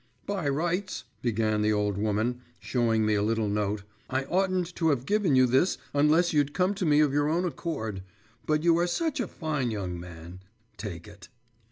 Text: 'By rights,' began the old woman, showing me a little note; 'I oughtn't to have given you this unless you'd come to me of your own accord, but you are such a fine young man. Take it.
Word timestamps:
'By 0.25 0.49
rights,' 0.49 1.03
began 1.21 1.61
the 1.61 1.71
old 1.73 1.95
woman, 1.95 2.41
showing 2.57 3.05
me 3.05 3.13
a 3.13 3.21
little 3.21 3.47
note; 3.47 3.83
'I 4.09 4.23
oughtn't 4.31 4.75
to 4.77 4.89
have 4.89 5.05
given 5.05 5.35
you 5.35 5.45
this 5.45 5.77
unless 5.93 6.33
you'd 6.33 6.55
come 6.55 6.73
to 6.73 6.87
me 6.87 7.01
of 7.01 7.13
your 7.13 7.29
own 7.29 7.45
accord, 7.45 8.01
but 8.47 8.63
you 8.63 8.75
are 8.79 8.87
such 8.87 9.19
a 9.19 9.27
fine 9.27 9.69
young 9.69 9.99
man. 9.99 10.39
Take 10.75 11.07
it. 11.07 11.27